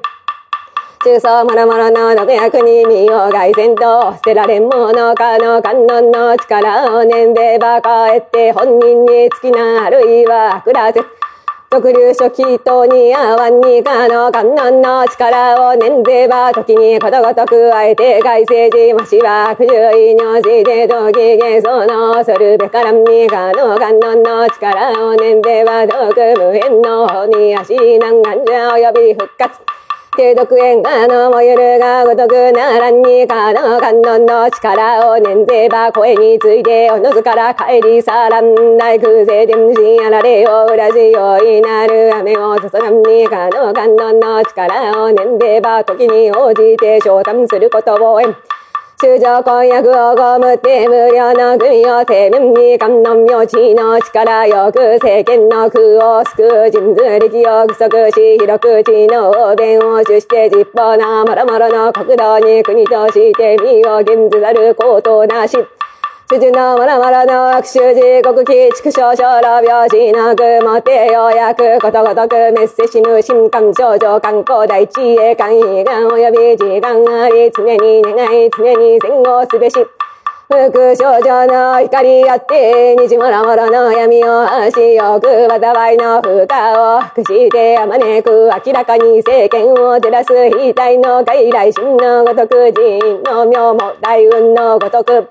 [1.06, 11.00] 中層もろもろの毒薬に身を外せと捨てられんものかの観音の力を念ぜば帰って本人につきなあるいは悪らせ
[11.70, 29.85] 特流書祈祷に合わんにかの観音の力を念ぜば時にことごとくあえて外政治もしは不注意にじて時幻想のするべからんにかの観音の力を念ぜば毒無縁の方に足難願者及び復活。
[30.18, 48.38] 低毒縁がのもゆるがごとくならんにかの観音の力を念ぜば声についておのずから帰りさらんない空勢天心あられよ裏地よいなる雨を注がんにかの観音の力を念ぜば時に応じて昇誕することを縁。
[49.06, 65.56] 中上婚約をごむって無料の国を生命に観音名地の力よく世間の苦を救う人図力を不足し広く地の弁を主して実法なもろもろの国土に国として身を現ずざることなし
[66.28, 79.76] 辻のもろもろの悪臭時刻期畜生小老病死の雲ってようやくことごとくメッセシム新刊症状観光大地へ間悲願及び時間あり常に願い常に戦後すべし
[80.50, 95.30] 副少女の光あって虹もろもろの闇を足よく災いの負荷を隠してあまねく明らかに政権を照らす額の外来心のごとく人の妙も大運のごとく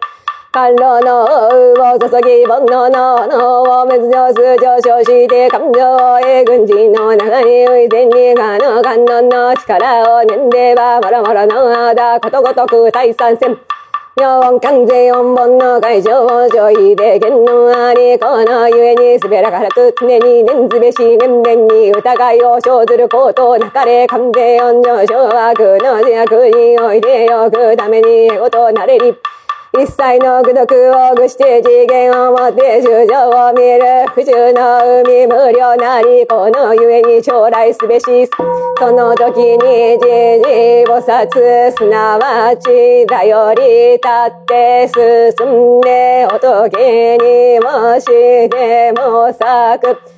[0.55, 13.59] 甘露の王を注ぎ煩悩の脳を滅上数上昇して感情をえ軍人の中に浮いてにかの観音の力を念ではもろもろのだことごとく大参戦
[14.17, 29.34] 妙音関税音本の会場を上位で言のありこのゆえにすべらからと常に念ずべし年々に疑いを生ずることなかれ関税音上昇悪の自悪においてよくためにエゴとなれり。
[29.77, 38.05] 一切の愚読を愚して次元をもって衆生を見る不中の海無料なりこのゆえに将来すべし
[38.79, 48.07] その時にじじ菩薩すなわちだより立って進んで仏にもし
[48.49, 50.14] ても咲く。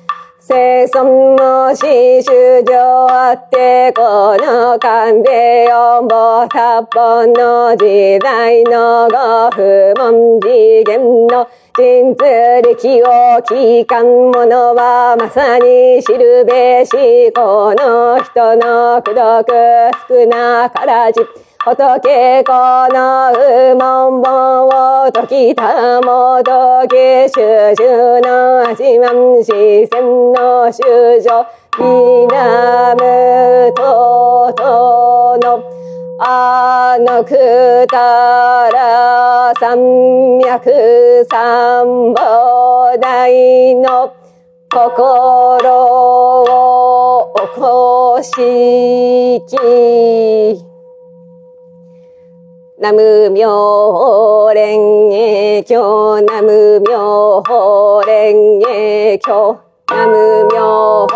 [0.49, 12.23] 生存も死主上あってこの勘で四菩薩本の時代のご不問次元の人通
[12.63, 19.51] 力を聞かん者はまさに知るべしこの人の苦毒
[20.07, 21.46] 少なからじ。
[21.67, 22.53] 仏こ
[22.93, 26.95] のうもんぼを解きたもとき
[27.27, 31.45] 主従の八万四千の修女
[31.77, 35.61] 南ととの
[36.21, 44.13] あのくたら三脈三宝大の
[44.71, 48.31] 心を起こし
[49.49, 50.76] き。
[52.79, 53.49] ナム妙
[54.53, 55.63] 蓮華。
[55.63, 59.17] 経ナム妙蓮華。
[59.17, 59.57] 経
[59.89, 61.07] ナム妙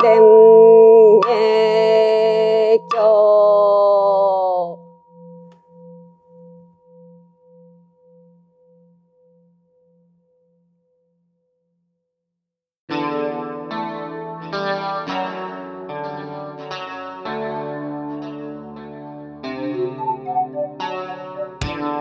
[0.00, 0.55] 蓮